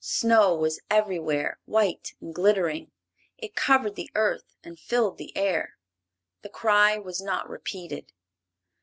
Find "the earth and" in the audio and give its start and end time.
3.94-4.78